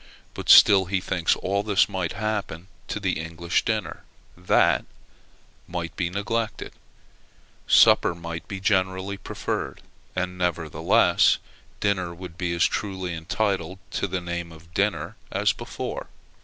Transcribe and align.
But 0.33 0.49
still 0.49 0.85
he 0.85 0.99
thinks 0.99 1.35
all 1.35 1.61
this 1.61 1.87
might 1.87 2.13
happen 2.13 2.65
to 2.87 2.99
the 2.99 3.19
English 3.19 3.63
dinner 3.65 4.03
that 4.35 4.83
might 5.67 5.95
be 5.95 6.09
neglected; 6.09 6.73
supper 7.67 8.15
might 8.15 8.47
be 8.47 8.59
generally 8.59 9.17
preferred; 9.17 9.79
and, 10.15 10.39
nevertheless, 10.39 11.37
dinner 11.81 12.15
would 12.15 12.35
be 12.35 12.51
as 12.55 12.63
truly 12.65 13.13
entitled 13.13 13.77
to 13.91 14.07
the 14.07 14.21
name 14.21 14.51
of 14.51 14.73
dinner 14.73 15.17
as 15.31 15.53
before. 15.53 16.07